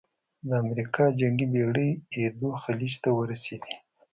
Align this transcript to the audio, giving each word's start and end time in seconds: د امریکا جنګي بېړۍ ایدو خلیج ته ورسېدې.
د 0.47 0.49
امریکا 0.63 1.05
جنګي 1.19 1.47
بېړۍ 1.53 1.89
ایدو 2.15 2.49
خلیج 2.63 2.93
ته 3.03 3.09
ورسېدې. 3.17 3.73